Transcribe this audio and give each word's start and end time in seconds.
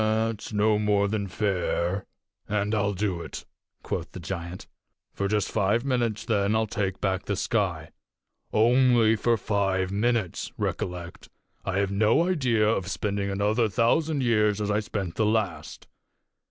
"That's 0.03 0.51
no 0.51 0.79
more 0.79 1.07
than 1.07 1.27
fair, 1.27 2.07
and 2.49 2.73
I'll 2.73 2.95
do 2.95 3.21
it," 3.21 3.45
quoth 3.83 4.13
the 4.13 4.19
giant. 4.19 4.65
"For 5.13 5.27
just 5.27 5.51
five 5.51 5.85
minutes, 5.85 6.25
then, 6.25 6.55
I'll 6.55 6.65
take 6.65 6.99
back 6.99 7.25
the 7.25 7.35
sky. 7.35 7.91
Only 8.51 9.15
for 9.15 9.37
five 9.37 9.91
minutes, 9.91 10.51
recollect. 10.57 11.29
I 11.63 11.77
have 11.77 11.91
no 11.91 12.27
idea 12.27 12.67
of 12.67 12.87
spending 12.87 13.29
another 13.29 13.69
thousand 13.69 14.23
years 14.23 14.59
as 14.59 14.71
I 14.71 14.79
spent 14.79 15.17
the 15.17 15.25
last. 15.27 15.87